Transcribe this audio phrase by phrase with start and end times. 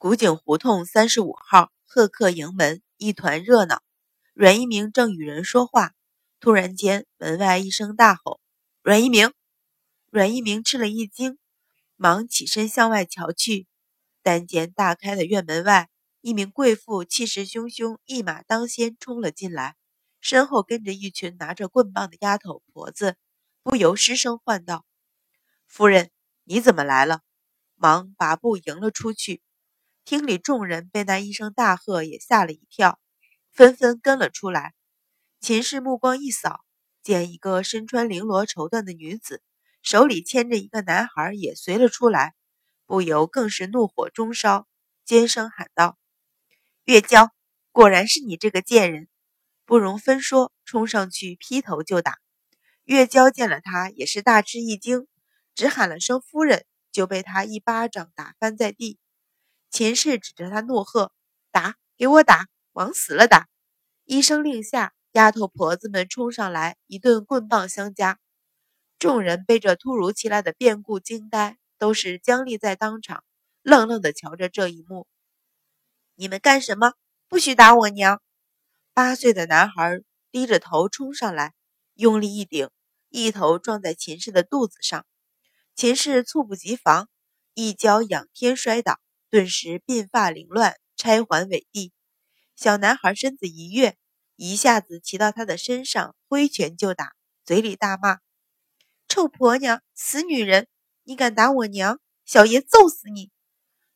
[0.00, 3.82] 古井胡同三十五号贺客营门一团热闹。
[4.32, 5.92] 阮一鸣正与人说话，
[6.38, 8.40] 突然间门外一声大吼
[8.80, 9.32] ：“阮一鸣！”
[10.08, 11.36] 阮一鸣吃了一惊，
[11.96, 13.66] 忙起身向外瞧去，
[14.22, 15.88] 但见大开的院门外，
[16.20, 19.74] 一名贵妇气势汹汹，一马当先冲了进来，
[20.20, 23.16] 身后跟着一群拿着棍棒的丫头婆子，
[23.64, 24.86] 不由失声唤道
[25.66, 26.12] ：“夫人，
[26.44, 27.22] 你怎么来了？”
[27.74, 29.42] 忙拔步迎了出去。
[30.08, 32.98] 厅里众人被那一声大喝也吓了一跳，
[33.52, 34.72] 纷纷跟了出来。
[35.38, 36.64] 秦氏目光一扫，
[37.02, 39.42] 见一个身穿绫罗绸缎的女子，
[39.82, 42.32] 手里牵着一个男孩也随了出来，
[42.86, 44.66] 不由更是怒火中烧，
[45.04, 45.98] 尖声喊道
[46.86, 47.30] ：“月娇，
[47.70, 49.08] 果然是你这个贱人！”
[49.66, 52.16] 不容分说，冲上去劈头就打。
[52.84, 55.06] 月娇见了他也是大吃一惊，
[55.54, 58.98] 只喊了声“夫人”，就被他一巴掌打翻在地。
[59.70, 61.12] 秦氏指着他怒喝
[61.52, 63.48] ：“打，给我打，往死了打！”
[64.04, 68.18] 一声令下，丫头婆子们冲上来，一顿棍棒相加。
[68.98, 73.22] 众人被这突如其来的变故惊呆，都是僵立在当场，
[73.62, 75.06] 愣愣地瞧着这一幕。
[76.14, 76.94] 你们干什么？
[77.28, 78.20] 不许打我娘！
[78.94, 80.00] 八岁的男孩
[80.32, 81.54] 低着头冲上来，
[81.94, 82.70] 用力一顶，
[83.10, 85.06] 一头撞在秦氏的肚子上。
[85.76, 87.08] 秦氏猝不及防，
[87.54, 88.98] 一脚仰天摔倒。
[89.30, 91.92] 顿时鬓发凌乱，钗环委地。
[92.56, 93.96] 小男孩身子一跃，
[94.36, 97.12] 一下子骑到他的身上，挥拳就打，
[97.44, 98.20] 嘴里大骂
[99.06, 100.66] ：“臭婆娘，死女人！
[101.04, 103.30] 你敢打我娘，小爷揍死你！”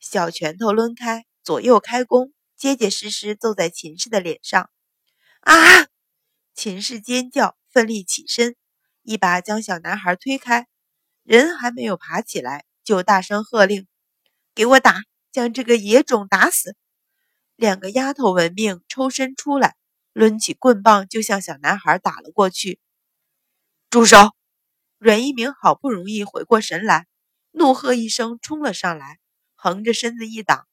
[0.00, 4.70] 小拳头抡开，左右开弓，结结实实揍在秦氏的脸上。
[5.40, 5.88] 啊！
[6.54, 8.56] 秦氏尖叫，奋力起身，
[9.02, 10.66] 一把将小男孩推开，
[11.22, 13.86] 人还没有爬起来，就大声喝令
[14.54, 16.76] ：“给我打！”将这个野种打死！
[17.56, 19.76] 两个丫头闻命，抽身出来，
[20.12, 22.80] 抡起棍棒就向小男孩打了过去。
[23.90, 24.34] 住手！
[24.98, 27.06] 阮一鸣好不容易回过神来，
[27.52, 29.18] 怒喝一声，冲了上来，
[29.54, 30.66] 横着身子一挡，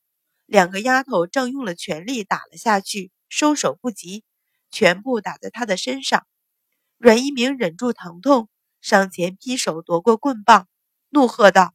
[0.45, 4.23] 两个丫头正用了全力打了下去，收手不及，
[4.71, 6.25] 全部打在他的身上。
[6.97, 8.49] 阮一鸣忍住疼痛，
[8.81, 10.67] 上前劈手夺过棍棒，
[11.09, 11.73] 怒喝道：“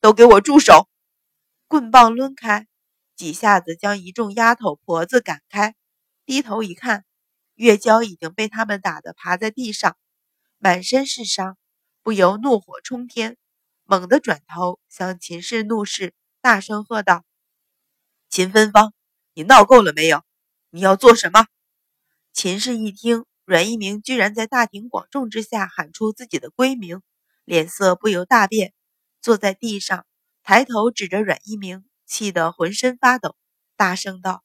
[0.00, 0.87] 都给我住手！”
[1.68, 2.66] 棍棒抡开，
[3.14, 5.74] 几下子将一众丫头婆子赶开。
[6.24, 7.04] 低头一看，
[7.56, 9.98] 月娇已经被他们打得趴在地上，
[10.56, 11.58] 满身是伤，
[12.02, 13.36] 不由怒火冲天，
[13.84, 17.26] 猛地转头向秦氏怒视，大声喝道
[18.30, 18.94] ：“秦芬芳，
[19.34, 20.24] 你闹够了没有？
[20.70, 21.48] 你要做什么？”
[22.32, 27.02] 秦氏一听阮一鸣居然在大庭广众之下喊出自己的闺名，
[27.44, 28.72] 脸色不由大变，
[29.20, 30.06] 坐在地上。
[30.48, 33.36] 抬头指着阮一鸣，气得浑身发抖，
[33.76, 34.42] 大声道：“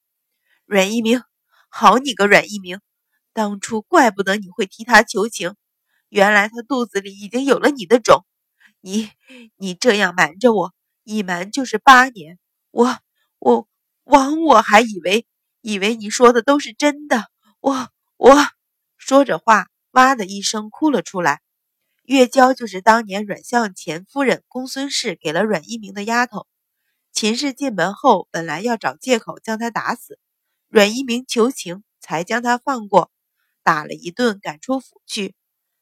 [0.67, 1.23] 阮一鸣，
[1.69, 2.81] 好你个阮一鸣！
[3.31, 5.55] 当初怪不得你会替他求情，
[6.09, 8.25] 原来他肚子里已经有了你的种。
[8.81, 9.11] 你
[9.55, 10.73] 你这样瞒着我，
[11.05, 12.37] 一瞒就是八年。
[12.71, 12.99] 我
[13.39, 13.69] 我
[14.03, 15.25] 枉我还以为
[15.61, 17.29] 以为你说的都是真的。
[17.61, 17.87] 我
[18.17, 18.35] 我
[18.97, 21.39] 说着话，哇的一声哭了出来。”
[22.03, 26.47] 月娇就是当年阮相前夫人公孙氏给了阮一鸣的丫头。
[27.13, 30.19] 秦氏进门后，本来要找借口将他打死，
[30.67, 33.09] 阮一鸣求情，才将他放过，
[33.63, 35.33] 打了一顿赶出府去。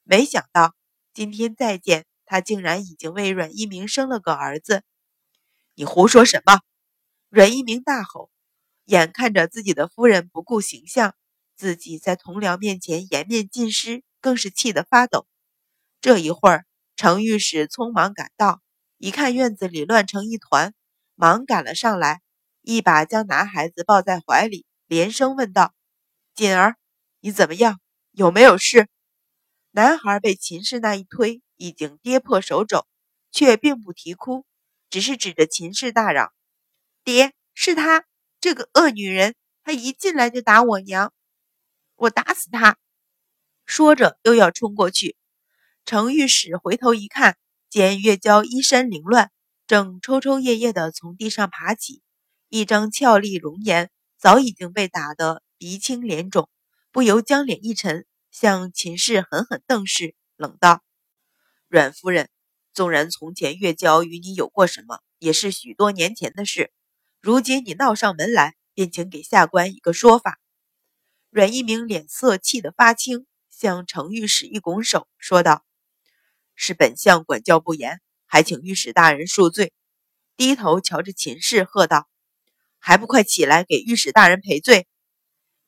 [0.03, 0.75] 没想到
[1.11, 4.83] 今天再见，他竟然已经为阮一鸣生了个儿子。
[5.73, 6.59] 你胡说什么？
[7.29, 8.29] 阮一鸣大吼，
[8.85, 11.15] 眼看着自己的夫人不顾形象，
[11.55, 15.25] 自己在同僚面前颜面尽失，更是气得发抖。
[16.01, 18.59] 这一会儿，程御史匆忙赶到，
[18.97, 20.73] 一看院子里乱成一团，
[21.13, 22.21] 忙赶了上来，
[22.61, 25.75] 一把将男孩子抱在怀里，连声问道
[26.33, 26.75] ：“锦儿，
[27.19, 27.79] 你怎么样？
[28.13, 28.89] 有没有事？”
[29.69, 32.87] 男孩被秦氏那一推，已经跌破手肘，
[33.31, 34.43] 却并不啼哭，
[34.89, 36.33] 只是指着秦氏大嚷
[37.05, 38.05] ：“爹，是他
[38.39, 41.13] 这个恶女人，她一进来就打我娘，
[41.95, 42.79] 我打死她！”
[43.67, 45.15] 说着又要冲过去。
[45.85, 47.37] 程御史回头一看，
[47.69, 49.31] 见月娇衣衫凌乱，
[49.67, 52.01] 正抽抽噎噎地从地上爬起，
[52.49, 56.49] 一张俏丽容颜早已经被打得鼻青脸肿，
[56.91, 60.81] 不由将脸一沉，向秦氏狠狠瞪视，冷道
[61.67, 62.29] ：“阮夫人，
[62.73, 66.71] 纵然从前月娇与你有过什么，也是许多年前的事。
[67.19, 70.39] 如今你闹上门来，便请给下官一个说法。”
[71.31, 75.65] 阮一鸣脸色气得发青，向程御史一拱手，说道。
[76.63, 79.73] 是本相管教不严，还请御史大人恕罪。
[80.37, 82.07] 低头瞧着秦氏，喝道
[82.77, 84.87] ：“还不快起来给御史大人赔罪！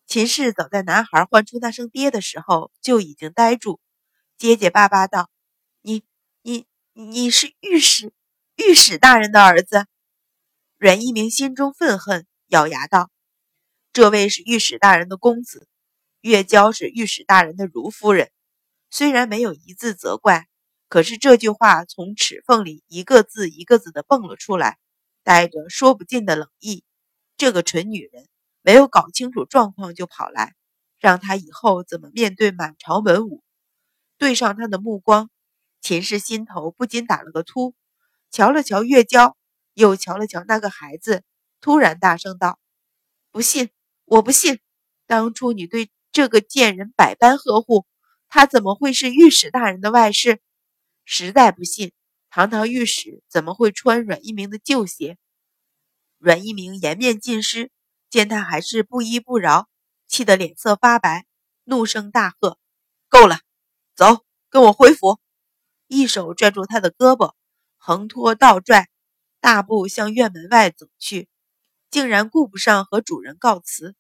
[0.06, 3.80] 秦氏早在男孩唤出那声爹的时候就已经呆住，
[4.38, 5.31] 结结巴巴道
[5.81, 6.04] ：“你、
[6.44, 8.13] 你、你是御史，
[8.56, 9.88] 御史大人的儿子。”
[10.78, 13.10] 阮一鸣心中愤恨，咬牙道
[13.94, 15.68] ：“这位是御史大人的公子，
[16.22, 18.30] 月娇是御史大人的如夫人。”
[18.92, 20.48] 虽然没有一字责怪，
[20.94, 24.78] 可是这句话从齿缝里一个字一个字的蹦了出来，
[25.24, 26.84] 带着说不尽的冷意。
[27.36, 28.28] 这个蠢女人
[28.62, 30.54] 没有搞清楚状况就跑来，
[31.00, 33.42] 让她以后怎么面对满朝文武？
[34.19, 35.31] 对上他的目光，
[35.81, 37.74] 秦氏心头不禁打了个突，
[38.30, 39.36] 瞧了瞧月娇，
[39.74, 41.24] 又瞧了瞧那个孩子，
[41.60, 42.60] 突然大声道
[43.34, 43.72] ：“不信，
[44.06, 44.60] 我不信！
[45.07, 47.88] 当初你对这个贱人百般呵护。”
[48.30, 50.40] 他怎么会是御史大人的外室？
[51.05, 51.91] 实在不信，
[52.29, 55.17] 堂堂御史怎么会穿阮一鸣的旧鞋？
[56.17, 57.71] 阮一鸣颜面尽失，
[58.09, 59.67] 见他还是不依不饶，
[60.07, 61.25] 气得脸色发白，
[61.65, 62.57] 怒声大喝
[63.09, 63.39] ：“够了，
[63.95, 65.19] 走，跟我回府！”
[65.88, 67.33] 一手拽住他的胳膊，
[67.77, 68.88] 横拖倒拽，
[69.39, 71.27] 大步向院门外走去，
[71.91, 73.95] 竟然顾不上和主人告辞。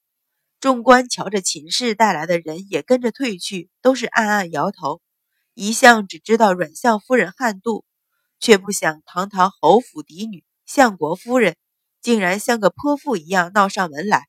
[0.59, 5.01] 众官瞧着秦氏带来的人也跟着退去，都是暗暗摇头。
[5.53, 7.83] 一向只知道阮相夫人悍妒，
[8.39, 11.55] 却不想堂堂侯府嫡女相国夫人，
[12.01, 14.27] 竟然像个泼妇一样闹上门来。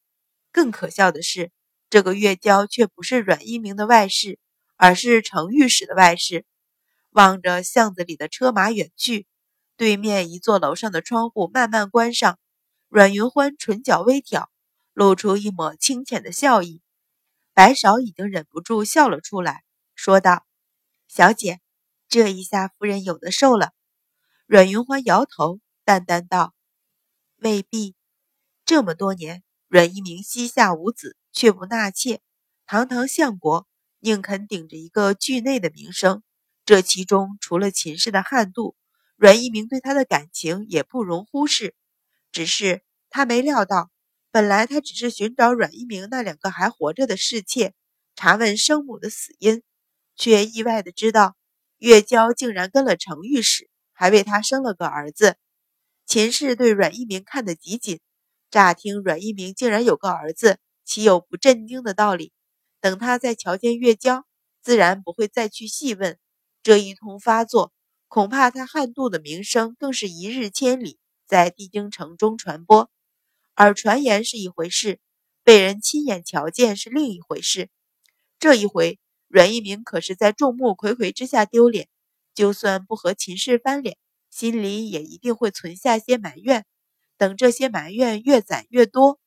[0.53, 1.50] 更可笑的是，
[1.88, 4.38] 这个月娇却不是阮一鸣的外室，
[4.76, 6.44] 而是程御史的外室。
[7.11, 9.27] 望着巷子里的车马远去，
[9.77, 12.38] 对面一座楼上的窗户慢慢关上，
[12.88, 14.50] 阮云欢唇角微挑。
[14.93, 16.81] 露出一抹清浅的笑意，
[17.53, 19.65] 白芍已经忍不住笑了出来，
[19.97, 20.47] 说道
[21.17, 21.61] ：“小姐，
[22.09, 23.71] 这一下夫人有的受了。”
[24.47, 26.53] 阮云欢摇头，淡淡道
[27.39, 27.95] ：“未必。
[28.65, 32.21] 这么多年，阮一鸣膝下无子，却不纳妾，
[32.67, 33.69] 堂堂相国，
[34.01, 36.25] 宁肯顶着一个惧内的名声。
[36.65, 38.75] 这其中，除了秦氏的悍妒，
[39.15, 41.77] 阮一鸣对他的感情也不容忽视。
[42.33, 43.93] 只是他没料到。”
[44.33, 47.73] 本来他只是寻找阮一鸣那两个还活着的侍妾，
[48.17, 49.63] 查问生母的死因，
[50.17, 51.37] 却意外的知道
[51.79, 55.37] 月娇竟然跟了程御史，还为他生了个儿子。
[56.07, 58.01] 秦氏对阮一鸣看得极紧，
[58.51, 62.33] 乍听阮一鸣竟然有个儿子，岂有不震惊的道理？
[62.81, 64.27] 等他再瞧见月娇，
[64.63, 66.19] 自然不会再去细问。
[66.63, 67.73] 这一通发作，
[68.09, 72.91] 恐怕他悍妒的名声更是一日千里，在帝京城中传播。
[73.55, 75.01] 而传言是一回事，
[75.43, 77.71] 被人亲眼瞧见是另一回事。
[78.39, 78.99] 这一回，
[79.35, 81.89] 阮一鸣可是在众目睽睽之下丢脸，
[82.37, 83.97] 就算不和秦氏翻脸，
[84.31, 86.65] 心里也一定会存下些埋怨。
[87.19, 89.19] 等这些埋怨越攒越多，